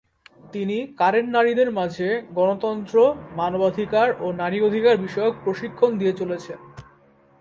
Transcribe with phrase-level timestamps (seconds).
[0.53, 2.07] তিনি কারেন নারীদের মাঝে
[2.31, 2.95] গণতন্ত্র,
[3.35, 6.59] মানবাধিকার ও নারী অধিকার বিষয়ক প্রশিক্ষণ দিয়ে চলেছেন।